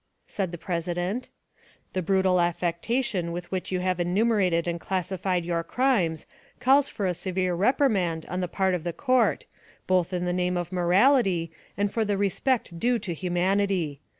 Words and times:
said 0.25 0.51
the 0.51 0.57
president. 0.57 1.29
"The 1.93 2.01
brutal 2.01 2.41
affectation 2.41 3.31
with 3.31 3.51
which 3.51 3.71
you 3.71 3.81
have 3.81 3.99
enumerated 3.99 4.67
and 4.67 4.79
classified 4.79 5.45
your 5.45 5.63
crimes 5.63 6.25
calls 6.59 6.89
for 6.89 7.05
a 7.05 7.13
severe 7.13 7.53
reprimand 7.53 8.25
on 8.25 8.41
the 8.41 8.47
part 8.47 8.73
of 8.73 8.83
the 8.83 8.93
court, 8.93 9.45
both 9.85 10.11
in 10.11 10.25
the 10.25 10.33
name 10.33 10.57
of 10.57 10.71
morality, 10.71 11.51
and 11.77 11.93
for 11.93 12.03
the 12.03 12.17
respect 12.17 12.79
due 12.79 12.97
to 12.97 13.13
humanity. 13.13 14.01